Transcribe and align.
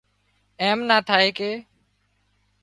ايم 0.63 0.79
نا 0.89 0.97
ٿائي 1.07 1.29
ڪي 1.37 1.51